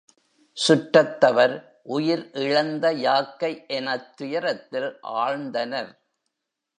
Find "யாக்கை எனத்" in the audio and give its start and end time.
2.91-4.17